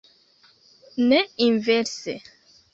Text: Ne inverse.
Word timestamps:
Ne 1.07 1.19
inverse. 1.47 2.13